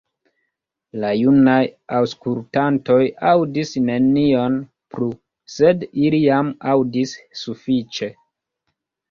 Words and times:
La 1.01 1.09
junaj 1.17 1.57
aŭskultantoj 1.97 2.97
aŭdis 3.33 3.75
nenion 3.91 4.57
plu, 4.95 5.11
sed 5.57 5.85
ili 6.07 6.23
jam 6.25 6.51
aŭdis 6.73 7.15
sufiĉe. 7.45 8.13